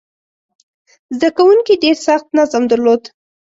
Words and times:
زده 1.15 1.29
کوونکي 1.37 1.73
ډېر 1.83 1.97
سخت 2.07 2.27
نظم 2.37 2.63
درلود. 2.71 3.01